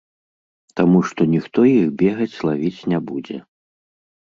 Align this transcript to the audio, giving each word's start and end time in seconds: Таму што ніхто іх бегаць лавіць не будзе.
Таму 0.79 1.01
што 1.09 1.21
ніхто 1.35 1.67
іх 1.73 1.93
бегаць 2.01 2.41
лавіць 2.51 2.85
не 2.95 3.03
будзе. 3.13 3.37